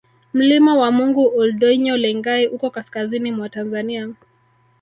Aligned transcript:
Mlima 0.33 0.75
wa 0.75 0.91
Mungu 0.91 1.31
Ol 1.37 1.53
Doinyo 1.53 1.97
Lengai 1.97 2.47
uko 2.47 2.69
kaskazini 2.69 3.31
mwa 3.31 3.49
Tanzania 3.49 4.09